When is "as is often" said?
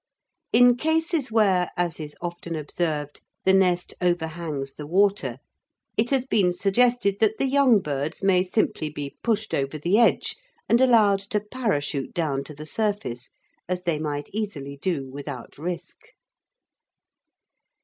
1.77-2.55